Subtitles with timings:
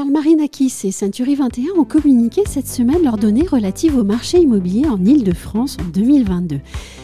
[0.00, 5.04] Anakis et Century 21 ont communiqué cette semaine leurs données relatives au marché immobilier en
[5.04, 6.60] Ile-de-France en 2022.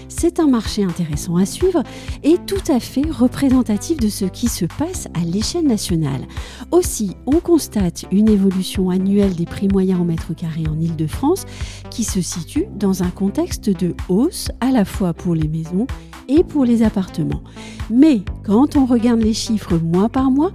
[0.09, 1.83] C'est un marché intéressant à suivre
[2.23, 6.27] et tout à fait représentatif de ce qui se passe à l'échelle nationale.
[6.71, 11.45] Aussi, on constate une évolution annuelle des prix moyens au mètre carré en Ile-de-France
[11.91, 15.87] qui se situe dans un contexte de hausse à la fois pour les maisons
[16.29, 17.43] et pour les appartements.
[17.91, 20.53] Mais quand on regarde les chiffres mois par mois,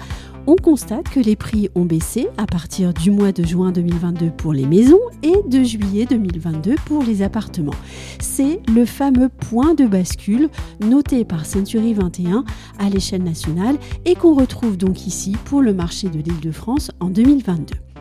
[0.48, 4.54] on constate que les prix ont baissé à partir du mois de juin 2022 pour
[4.54, 7.76] les maisons et de juillet 2022 pour les appartements.
[8.20, 10.50] C'est le fameux point de bascule
[10.82, 12.44] noté par Century 21
[12.80, 16.92] à l'échelle nationale et qu'on retrouve donc ici pour le marché de l'île de France
[17.00, 17.93] en 2022.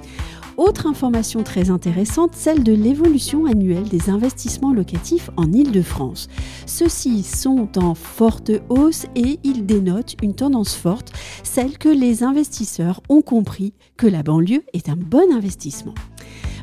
[0.59, 6.29] Autre information très intéressante, celle de l'évolution annuelle des investissements locatifs en Île-de-France.
[6.67, 13.01] Ceux-ci sont en forte hausse et ils dénotent une tendance forte, celle que les investisseurs
[13.09, 15.95] ont compris que la banlieue est un bon investissement.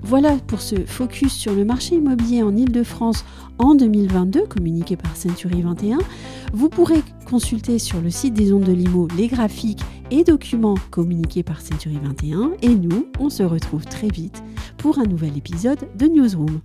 [0.04, 3.26] Voilà pour ce focus sur le marché immobilier en Ile-de-France
[3.58, 5.98] en 2022, communiqué par Century 21.
[6.52, 11.44] Vous pourrez consulter sur le site des ondes de Limo les graphiques et documents communiqués
[11.44, 12.54] par Century 21.
[12.62, 14.44] Et nous, on se retrouve très vite
[14.78, 16.62] pour un nouvel épisode de Newsroom.